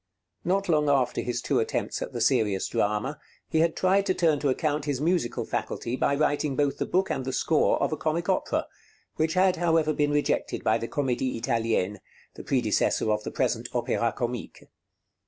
Not 0.43 0.67
long 0.67 0.89
after 0.89 1.21
his 1.21 1.43
two 1.43 1.59
attempts 1.59 2.01
at 2.01 2.11
the 2.11 2.21
serious 2.21 2.67
drama, 2.67 3.19
he 3.47 3.59
had 3.59 3.75
tried 3.75 4.07
to 4.07 4.15
turn 4.15 4.39
to 4.39 4.49
account 4.49 4.85
his 4.85 4.99
musical 4.99 5.45
faculty 5.45 5.95
by 5.95 6.15
writing 6.15 6.55
both 6.55 6.79
the 6.79 6.87
book 6.87 7.11
and 7.11 7.23
the 7.23 7.31
score 7.31 7.77
of 7.79 7.93
a 7.93 7.97
comic 7.97 8.27
opera, 8.27 8.65
which 9.17 9.35
had, 9.35 9.57
however, 9.57 9.93
been 9.93 10.09
rejected 10.09 10.63
by 10.63 10.79
the 10.79 10.87
Comédie 10.87 11.35
Italienne 11.37 11.99
(the 12.33 12.43
predecessor 12.43 13.11
of 13.11 13.23
the 13.23 13.29
present 13.29 13.69
Opéra 13.73 14.11
Comique). 14.15 14.63